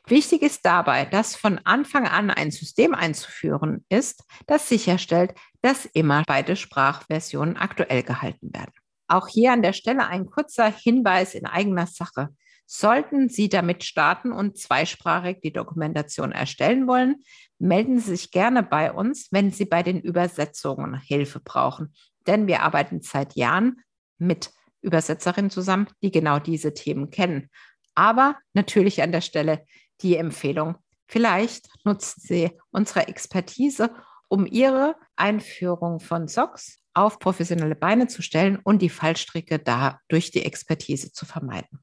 Wichtig 0.06 0.42
ist 0.42 0.66
dabei, 0.66 1.04
dass 1.04 1.36
von 1.36 1.58
Anfang 1.64 2.06
an 2.06 2.30
ein 2.30 2.50
System 2.50 2.94
einzuführen 2.94 3.84
ist, 3.88 4.24
das 4.46 4.68
sicherstellt, 4.68 5.34
dass 5.62 5.86
immer 5.86 6.24
beide 6.26 6.56
Sprachversionen 6.56 7.56
aktuell 7.56 8.02
gehalten 8.02 8.52
werden. 8.52 8.72
Auch 9.08 9.28
hier 9.28 9.52
an 9.52 9.62
der 9.62 9.72
Stelle 9.72 10.06
ein 10.06 10.26
kurzer 10.26 10.72
Hinweis 10.72 11.34
in 11.34 11.46
eigener 11.46 11.86
Sache. 11.86 12.28
Sollten 12.66 13.28
Sie 13.28 13.48
damit 13.48 13.84
starten 13.84 14.32
und 14.32 14.56
zweisprachig 14.56 15.40
die 15.42 15.52
Dokumentation 15.52 16.32
erstellen 16.32 16.86
wollen, 16.86 17.16
melden 17.58 17.98
Sie 17.98 18.16
sich 18.16 18.30
gerne 18.30 18.62
bei 18.62 18.92
uns, 18.92 19.28
wenn 19.30 19.50
Sie 19.50 19.66
bei 19.66 19.82
den 19.82 20.00
Übersetzungen 20.00 20.98
Hilfe 20.98 21.40
brauchen. 21.40 21.92
Denn 22.26 22.46
wir 22.46 22.62
arbeiten 22.62 23.02
seit 23.02 23.34
Jahren 23.34 23.82
mit 24.18 24.50
Übersetzerinnen 24.80 25.50
zusammen, 25.50 25.88
die 26.02 26.10
genau 26.10 26.38
diese 26.38 26.74
Themen 26.74 27.10
kennen. 27.10 27.50
Aber 27.94 28.36
natürlich 28.54 29.02
an 29.02 29.12
der 29.12 29.20
Stelle 29.20 29.66
die 30.00 30.16
Empfehlung, 30.16 30.76
vielleicht 31.06 31.68
nutzen 31.84 32.20
Sie 32.20 32.50
unsere 32.70 33.06
Expertise, 33.06 33.90
um 34.28 34.46
Ihre 34.46 34.96
Einführung 35.16 36.00
von 36.00 36.26
SOX 36.26 36.81
auf 36.94 37.18
professionelle 37.18 37.74
Beine 37.74 38.06
zu 38.06 38.22
stellen 38.22 38.58
und 38.62 38.82
die 38.82 38.90
Fallstricke 38.90 39.58
da 39.58 40.00
durch 40.08 40.30
die 40.30 40.44
Expertise 40.44 41.12
zu 41.12 41.26
vermeiden. 41.26 41.80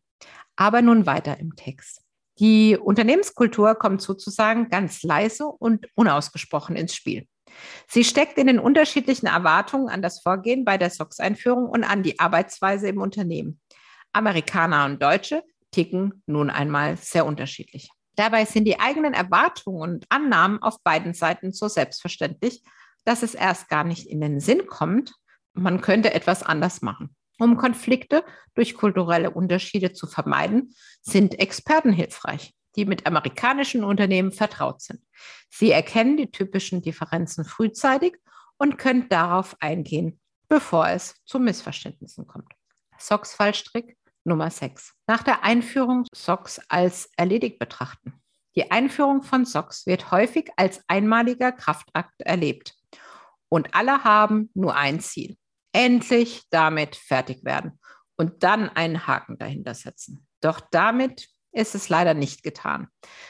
Aber 0.55 0.81
nun 0.81 1.05
weiter 1.05 1.39
im 1.39 1.55
Text. 1.55 2.01
Die 2.39 2.77
Unternehmenskultur 2.77 3.75
kommt 3.75 4.01
sozusagen 4.01 4.69
ganz 4.69 5.03
leise 5.03 5.45
und 5.45 5.87
unausgesprochen 5.95 6.75
ins 6.75 6.95
Spiel. 6.95 7.27
Sie 7.87 8.03
steckt 8.03 8.37
in 8.37 8.47
den 8.47 8.59
unterschiedlichen 8.59 9.27
Erwartungen 9.27 9.89
an 9.89 10.01
das 10.01 10.21
Vorgehen 10.21 10.63
bei 10.63 10.77
der 10.77 10.89
SOX-Einführung 10.89 11.67
und 11.67 11.83
an 11.83 12.03
die 12.03 12.19
Arbeitsweise 12.19 12.87
im 12.87 13.01
Unternehmen. 13.01 13.59
Amerikaner 14.13 14.85
und 14.85 15.01
Deutsche 15.01 15.43
ticken 15.71 16.23
nun 16.25 16.49
einmal 16.49 16.97
sehr 16.97 17.25
unterschiedlich. 17.25 17.89
Dabei 18.15 18.45
sind 18.45 18.65
die 18.65 18.79
eigenen 18.79 19.13
Erwartungen 19.13 19.81
und 19.81 20.05
Annahmen 20.09 20.61
auf 20.61 20.81
beiden 20.83 21.13
Seiten 21.13 21.51
so 21.51 21.67
selbstverständlich, 21.67 22.63
dass 23.09 23.23
es 23.23 23.33
erst 23.33 23.69
gar 23.69 23.83
nicht 23.83 24.07
in 24.07 24.21
den 24.21 24.39
Sinn 24.39 24.67
kommt, 24.67 25.15
man 25.53 25.81
könnte 25.81 26.13
etwas 26.13 26.43
anders 26.43 26.81
machen. 26.81 27.15
Um 27.39 27.57
Konflikte 27.57 28.23
durch 28.53 28.75
kulturelle 28.75 29.31
Unterschiede 29.31 29.93
zu 29.93 30.07
vermeiden, 30.07 30.73
sind 31.01 31.39
Experten 31.39 31.91
hilfreich 31.91 32.53
die 32.75 32.85
mit 32.85 33.05
amerikanischen 33.05 33.83
Unternehmen 33.83 34.31
vertraut 34.31 34.81
sind. 34.81 35.01
Sie 35.49 35.71
erkennen 35.71 36.17
die 36.17 36.31
typischen 36.31 36.81
Differenzen 36.81 37.45
frühzeitig 37.45 38.17
und 38.57 38.77
können 38.77 39.09
darauf 39.09 39.55
eingehen, 39.59 40.19
bevor 40.47 40.87
es 40.89 41.15
zu 41.25 41.39
Missverständnissen 41.39 42.27
kommt. 42.27 42.53
SOX-Fallstrick 42.97 43.97
Nummer 44.23 44.49
6. 44.49 44.93
Nach 45.07 45.23
der 45.23 45.43
Einführung 45.43 46.05
SOX 46.13 46.61
als 46.67 47.09
erledigt 47.17 47.57
betrachten. 47.57 48.13
Die 48.55 48.69
Einführung 48.71 49.23
von 49.23 49.45
SOX 49.45 49.85
wird 49.85 50.11
häufig 50.11 50.49
als 50.57 50.81
einmaliger 50.87 51.51
Kraftakt 51.51 52.21
erlebt. 52.21 52.75
Und 53.49 53.73
alle 53.73 54.03
haben 54.03 54.49
nur 54.53 54.75
ein 54.75 54.99
Ziel. 54.99 55.37
Endlich 55.71 56.43
damit 56.49 56.95
fertig 56.95 57.43
werden 57.43 57.79
und 58.15 58.43
dann 58.43 58.69
einen 58.69 59.07
Haken 59.07 59.37
dahinter 59.37 59.73
setzen. 59.73 60.27
Doch 60.41 60.61
damit 60.71 61.29
ist 61.51 61.75
es 61.75 61.89
leider 61.89 62.13
nicht 62.13 62.43
getan. 62.43 62.87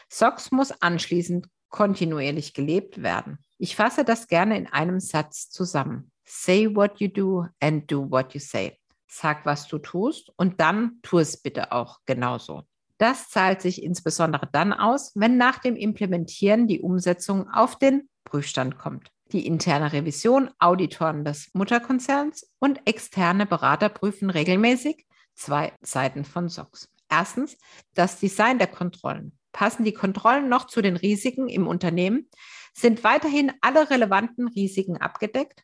SOX 0.10 0.52
muss 0.52 0.72
anschließend 0.72 1.48
kontinuierlich 1.70 2.54
gelebt 2.54 3.02
werden. 3.02 3.40
Ich 3.58 3.76
fasse 3.76 4.04
das 4.04 4.28
gerne 4.28 4.58
in 4.58 4.68
einem 4.68 5.00
Satz 5.00 5.50
zusammen. 5.50 6.12
Say 6.26 6.74
what 6.76 7.00
you 7.00 7.08
do 7.08 7.48
and 7.60 7.90
do 7.90 8.10
what 8.10 8.34
you 8.34 8.40
say. 8.40 8.78
Sag, 9.08 9.46
was 9.46 9.68
du 9.68 9.80
tust 9.80 10.32
und 10.38 10.60
dann 10.60 11.00
tu 11.02 11.20
es 11.20 11.42
bitte 11.42 11.72
auch 11.72 12.00
genauso. 12.06 12.64
Das 13.00 13.30
zahlt 13.30 13.62
sich 13.62 13.82
insbesondere 13.82 14.48
dann 14.52 14.74
aus, 14.74 15.14
wenn 15.16 15.38
nach 15.38 15.60
dem 15.60 15.76
Implementieren 15.76 16.68
die 16.68 16.82
Umsetzung 16.82 17.50
auf 17.50 17.78
den 17.78 18.10
Prüfstand 18.26 18.78
kommt. 18.78 19.10
Die 19.32 19.46
interne 19.46 19.94
Revision, 19.94 20.50
Auditoren 20.58 21.24
des 21.24 21.52
Mutterkonzerns 21.54 22.52
und 22.58 22.82
externe 22.86 23.46
Berater 23.46 23.90
prüfen 23.90 24.32
regelmäßig 24.32 25.06
zwei 25.36 25.72
Seiten 25.82 26.26
von 26.26 26.50
SOX. 26.50 26.90
Erstens, 27.10 27.58
das 27.94 28.20
Design 28.20 28.58
der 28.58 28.68
Kontrollen. 28.68 29.38
Passen 29.52 29.84
die 29.84 29.94
Kontrollen 29.94 30.50
noch 30.50 30.66
zu 30.66 30.82
den 30.82 30.96
Risiken 30.96 31.48
im 31.48 31.68
Unternehmen? 31.68 32.28
Sind 32.74 33.04
weiterhin 33.04 33.52
alle 33.62 33.90
relevanten 33.90 34.48
Risiken 34.48 34.98
abgedeckt? 34.98 35.64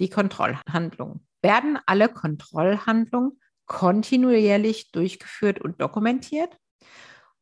Die 0.00 0.08
Kontrollhandlungen. 0.08 1.26
Werden 1.40 1.78
alle 1.86 2.08
Kontrollhandlungen 2.08 3.40
kontinuierlich 3.66 4.90
durchgeführt 4.90 5.60
und 5.60 5.80
dokumentiert? 5.80 6.56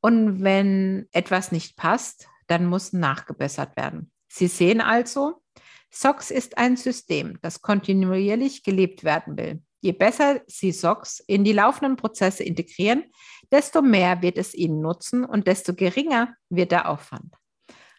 Und 0.00 0.42
wenn 0.42 1.08
etwas 1.12 1.52
nicht 1.52 1.76
passt, 1.76 2.26
dann 2.46 2.66
muss 2.66 2.92
nachgebessert 2.92 3.76
werden. 3.76 4.10
Sie 4.28 4.48
sehen 4.48 4.80
also, 4.80 5.41
SOX 5.94 6.30
ist 6.30 6.56
ein 6.56 6.76
System, 6.76 7.38
das 7.42 7.60
kontinuierlich 7.60 8.62
gelebt 8.62 9.04
werden 9.04 9.36
will. 9.36 9.62
Je 9.80 9.92
besser 9.92 10.40
Sie 10.46 10.72
SOX 10.72 11.20
in 11.20 11.44
die 11.44 11.52
laufenden 11.52 11.96
Prozesse 11.96 12.44
integrieren, 12.44 13.04
desto 13.50 13.82
mehr 13.82 14.22
wird 14.22 14.38
es 14.38 14.54
Ihnen 14.54 14.80
nutzen 14.80 15.24
und 15.24 15.46
desto 15.46 15.74
geringer 15.74 16.34
wird 16.48 16.72
der 16.72 16.88
Aufwand. 16.88 17.34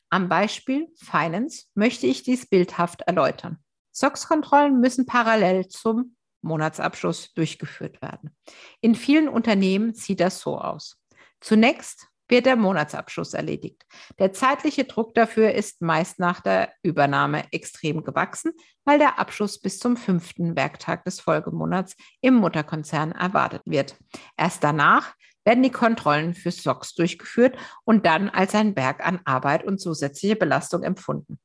Am 0.09 0.29
Beispiel 0.29 0.87
Finance 0.95 1.65
möchte 1.75 2.07
ich 2.07 2.23
dies 2.23 2.47
bildhaft 2.47 3.01
erläutern. 3.01 3.57
SOX-Kontrollen 3.91 4.79
müssen 4.79 5.05
parallel 5.05 5.67
zum 5.67 6.15
Monatsabschluss 6.41 7.33
durchgeführt 7.33 8.01
werden. 8.01 8.35
In 8.81 8.95
vielen 8.95 9.27
Unternehmen 9.27 9.93
sieht 9.93 10.19
das 10.19 10.39
so 10.39 10.57
aus. 10.57 10.97
Zunächst 11.41 12.07
wird 12.27 12.45
der 12.45 12.55
Monatsabschluss 12.55 13.33
erledigt. 13.33 13.83
Der 14.19 14.33
zeitliche 14.33 14.85
Druck 14.85 15.13
dafür 15.13 15.53
ist 15.53 15.81
meist 15.81 16.19
nach 16.19 16.41
der 16.41 16.71
Übernahme 16.81 17.45
extrem 17.51 18.03
gewachsen, 18.03 18.53
weil 18.85 18.99
der 18.99 19.19
Abschluss 19.19 19.59
bis 19.59 19.79
zum 19.79 19.97
fünften 19.97 20.55
Werktag 20.55 21.03
des 21.05 21.19
Folgemonats 21.19 21.95
im 22.21 22.35
Mutterkonzern 22.35 23.11
erwartet 23.11 23.61
wird. 23.65 23.97
Erst 24.37 24.63
danach 24.63 25.13
werden 25.45 25.63
die 25.63 25.71
Kontrollen 25.71 26.33
für 26.33 26.51
SOX 26.51 26.95
durchgeführt 26.95 27.57
und 27.83 28.05
dann 28.05 28.29
als 28.29 28.55
ein 28.55 28.73
Berg 28.73 29.05
an 29.05 29.19
Arbeit 29.25 29.63
und 29.65 29.79
zusätzliche 29.79 30.35
Belastung 30.35 30.83
empfunden. 30.83 31.39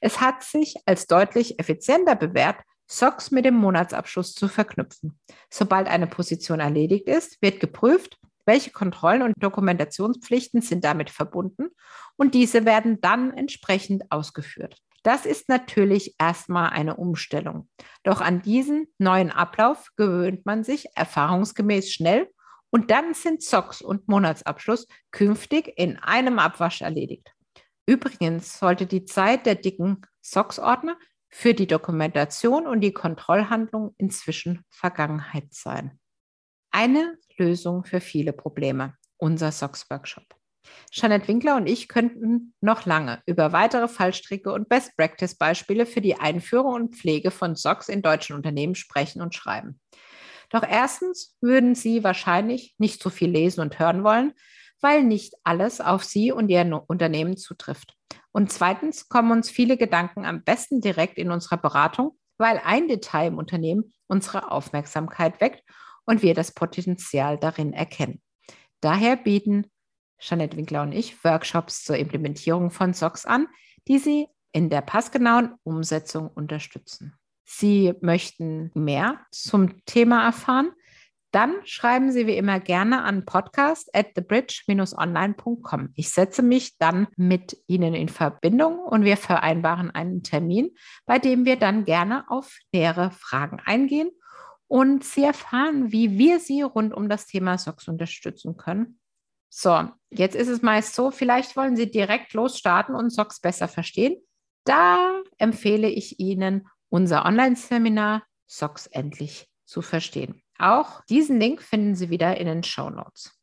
Es 0.00 0.20
hat 0.20 0.42
sich 0.42 0.76
als 0.86 1.06
deutlich 1.06 1.58
effizienter 1.58 2.16
bewährt, 2.16 2.56
SOX 2.90 3.30
mit 3.30 3.44
dem 3.44 3.54
Monatsabschluss 3.54 4.34
zu 4.34 4.48
verknüpfen. 4.48 5.18
Sobald 5.50 5.88
eine 5.88 6.06
Position 6.06 6.60
erledigt 6.60 7.06
ist, 7.06 7.40
wird 7.42 7.60
geprüft, 7.60 8.18
welche 8.48 8.72
Kontrollen 8.72 9.22
und 9.22 9.34
Dokumentationspflichten 9.38 10.62
sind 10.62 10.82
damit 10.82 11.10
verbunden 11.10 11.68
und 12.16 12.34
diese 12.34 12.64
werden 12.64 13.00
dann 13.00 13.32
entsprechend 13.32 14.10
ausgeführt. 14.10 14.78
Das 15.04 15.26
ist 15.26 15.48
natürlich 15.48 16.16
erstmal 16.18 16.70
eine 16.70 16.96
Umstellung. 16.96 17.68
Doch 18.02 18.20
an 18.20 18.42
diesen 18.42 18.88
neuen 18.98 19.30
Ablauf 19.30 19.90
gewöhnt 19.96 20.44
man 20.46 20.64
sich 20.64 20.86
erfahrungsgemäß 20.96 21.92
schnell 21.92 22.28
und 22.70 22.90
dann 22.90 23.14
sind 23.14 23.42
SOX 23.42 23.80
und 23.80 24.08
Monatsabschluss 24.08 24.88
künftig 25.10 25.72
in 25.76 25.98
einem 25.98 26.38
Abwasch 26.38 26.80
erledigt. 26.80 27.32
Übrigens 27.86 28.58
sollte 28.58 28.86
die 28.86 29.04
Zeit 29.04 29.46
der 29.46 29.54
dicken 29.54 30.02
SOX-Ordner 30.20 30.98
für 31.28 31.54
die 31.54 31.66
Dokumentation 31.66 32.66
und 32.66 32.80
die 32.80 32.92
Kontrollhandlung 32.92 33.94
inzwischen 33.98 34.64
Vergangenheit 34.70 35.52
sein. 35.52 35.98
Eine 36.70 37.18
Lösung 37.38 37.84
für 37.84 38.00
viele 38.00 38.32
Probleme, 38.32 38.94
unser 39.16 39.52
SOX-Workshop. 39.52 40.24
Jeanette 40.90 41.28
Winkler 41.28 41.56
und 41.56 41.66
ich 41.66 41.88
könnten 41.88 42.54
noch 42.60 42.86
lange 42.86 43.22
über 43.26 43.52
weitere 43.52 43.88
Fallstricke 43.88 44.52
und 44.52 44.68
Best-Practice-Beispiele 44.68 45.86
für 45.86 46.00
die 46.00 46.16
Einführung 46.16 46.74
und 46.74 46.96
Pflege 46.96 47.30
von 47.30 47.56
SOX 47.56 47.88
in 47.88 48.02
deutschen 48.02 48.36
Unternehmen 48.36 48.74
sprechen 48.74 49.22
und 49.22 49.34
schreiben. 49.34 49.80
Doch 50.50 50.62
erstens 50.62 51.36
würden 51.40 51.74
Sie 51.74 52.04
wahrscheinlich 52.04 52.74
nicht 52.78 53.02
so 53.02 53.10
viel 53.10 53.30
lesen 53.30 53.60
und 53.60 53.78
hören 53.78 54.02
wollen, 54.02 54.32
weil 54.80 55.04
nicht 55.04 55.34
alles 55.44 55.80
auf 55.80 56.04
Sie 56.04 56.32
und 56.32 56.48
Ihr 56.48 56.84
Unternehmen 56.86 57.36
zutrifft. 57.36 57.94
Und 58.32 58.52
zweitens 58.52 59.08
kommen 59.08 59.32
uns 59.32 59.50
viele 59.50 59.76
Gedanken 59.76 60.24
am 60.24 60.42
besten 60.44 60.80
direkt 60.80 61.18
in 61.18 61.30
unserer 61.30 61.58
Beratung, 61.58 62.16
weil 62.38 62.60
ein 62.64 62.88
Detail 62.88 63.28
im 63.28 63.38
Unternehmen 63.38 63.92
unsere 64.06 64.50
Aufmerksamkeit 64.52 65.40
weckt 65.40 65.64
und 66.08 66.22
wir 66.22 66.32
das 66.32 66.52
Potenzial 66.52 67.38
darin 67.38 67.74
erkennen. 67.74 68.22
Daher 68.80 69.16
bieten 69.16 69.66
Jeanette 70.18 70.56
Winkler 70.56 70.82
und 70.82 70.92
ich 70.92 71.22
Workshops 71.22 71.84
zur 71.84 71.98
Implementierung 71.98 72.70
von 72.70 72.94
SOX 72.94 73.26
an, 73.26 73.46
die 73.86 73.98
Sie 73.98 74.26
in 74.52 74.70
der 74.70 74.80
passgenauen 74.80 75.54
Umsetzung 75.64 76.28
unterstützen. 76.28 77.14
Sie 77.44 77.92
möchten 78.00 78.70
mehr 78.74 79.20
zum 79.30 79.84
Thema 79.84 80.24
erfahren, 80.24 80.72
dann 81.30 81.56
schreiben 81.64 82.10
Sie 82.10 82.26
wie 82.26 82.38
immer 82.38 82.58
gerne 82.58 83.02
an 83.02 83.26
podcast 83.26 83.94
at 83.94 84.14
thebridge-online.com. 84.14 85.90
Ich 85.94 86.08
setze 86.08 86.42
mich 86.42 86.78
dann 86.78 87.06
mit 87.16 87.54
Ihnen 87.66 87.92
in 87.92 88.08
Verbindung 88.08 88.78
und 88.78 89.04
wir 89.04 89.18
vereinbaren 89.18 89.90
einen 89.90 90.22
Termin, 90.22 90.70
bei 91.04 91.18
dem 91.18 91.44
wir 91.44 91.56
dann 91.56 91.84
gerne 91.84 92.24
auf 92.30 92.58
nähere 92.72 93.10
Fragen 93.10 93.60
eingehen 93.62 94.10
und 94.68 95.02
Sie 95.02 95.24
erfahren, 95.24 95.90
wie 95.90 96.18
wir 96.18 96.40
Sie 96.40 96.62
rund 96.62 96.94
um 96.94 97.08
das 97.08 97.26
Thema 97.26 97.58
SOX 97.58 97.88
unterstützen 97.88 98.56
können. 98.56 99.00
So, 99.48 99.88
jetzt 100.10 100.36
ist 100.36 100.48
es 100.48 100.62
meist 100.62 100.94
so, 100.94 101.10
vielleicht 101.10 101.56
wollen 101.56 101.74
Sie 101.74 101.90
direkt 101.90 102.34
losstarten 102.34 102.94
und 102.94 103.10
SOX 103.10 103.40
besser 103.40 103.66
verstehen. 103.66 104.16
Da 104.64 105.22
empfehle 105.38 105.88
ich 105.88 106.20
Ihnen 106.20 106.68
unser 106.90 107.24
Online-Seminar 107.24 108.22
SOX 108.46 108.86
endlich 108.86 109.48
zu 109.64 109.80
verstehen. 109.82 110.42
Auch 110.58 111.04
diesen 111.06 111.40
Link 111.40 111.62
finden 111.62 111.94
Sie 111.94 112.10
wieder 112.10 112.36
in 112.36 112.46
den 112.46 112.62
Show 112.62 112.90
Notes. 112.90 113.38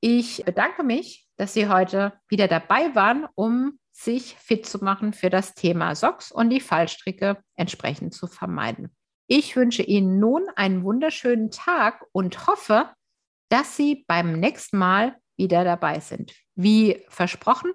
Ich 0.00 0.44
bedanke 0.44 0.82
mich, 0.82 1.26
dass 1.36 1.54
Sie 1.54 1.68
heute 1.68 2.12
wieder 2.28 2.48
dabei 2.48 2.94
waren, 2.94 3.26
um 3.34 3.78
sich 3.92 4.34
fit 4.34 4.66
zu 4.66 4.84
machen 4.84 5.12
für 5.12 5.30
das 5.30 5.54
Thema 5.54 5.94
SOX 5.94 6.32
und 6.32 6.50
die 6.50 6.60
Fallstricke 6.60 7.38
entsprechend 7.54 8.12
zu 8.12 8.26
vermeiden. 8.26 8.94
Ich 9.26 9.56
wünsche 9.56 9.82
Ihnen 9.82 10.18
nun 10.18 10.42
einen 10.54 10.84
wunderschönen 10.84 11.50
Tag 11.50 12.04
und 12.12 12.46
hoffe, 12.46 12.90
dass 13.48 13.76
Sie 13.76 14.04
beim 14.06 14.38
nächsten 14.38 14.78
Mal 14.78 15.16
wieder 15.36 15.64
dabei 15.64 16.00
sind. 16.00 16.34
Wie 16.54 17.02
versprochen, 17.08 17.72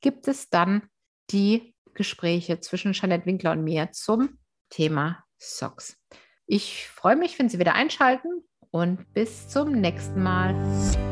gibt 0.00 0.28
es 0.28 0.48
dann 0.48 0.88
die 1.30 1.74
Gespräche 1.94 2.60
zwischen 2.60 2.92
Jeanette 2.92 3.26
Winkler 3.26 3.52
und 3.52 3.64
mir 3.64 3.90
zum 3.92 4.38
Thema 4.70 5.24
Socks. 5.38 5.98
Ich 6.46 6.88
freue 6.88 7.16
mich, 7.16 7.38
wenn 7.38 7.48
Sie 7.48 7.58
wieder 7.58 7.74
einschalten 7.74 8.44
und 8.70 9.12
bis 9.12 9.48
zum 9.48 9.72
nächsten 9.72 10.22
Mal. 10.22 11.11